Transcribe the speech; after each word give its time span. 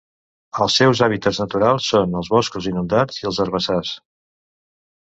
Els 0.65 0.77
seus 0.79 1.01
hàbitats 1.07 1.41
naturals 1.43 1.91
són 1.93 2.17
els 2.23 2.33
boscos 2.37 2.71
inundats 2.73 3.23
i 3.23 3.31
els 3.33 3.45
herbassars. 3.47 3.95